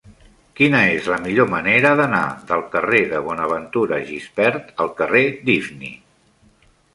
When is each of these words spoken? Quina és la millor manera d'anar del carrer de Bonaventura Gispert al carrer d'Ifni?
Quina 0.59 0.77
és 0.93 1.09
la 1.11 1.17
millor 1.25 1.49
manera 1.51 1.91
d'anar 1.99 2.21
del 2.53 2.63
carrer 2.77 3.01
de 3.11 3.21
Bonaventura 3.27 4.01
Gispert 4.09 4.73
al 4.87 4.91
carrer 5.03 5.23
d'Ifni? 5.45 5.93